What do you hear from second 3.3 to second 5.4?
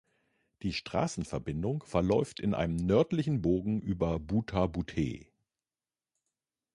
Bogen über Butha-Buthe.